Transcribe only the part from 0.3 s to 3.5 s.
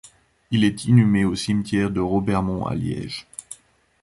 Il est inhumé au cimetière de Robermont à Liège.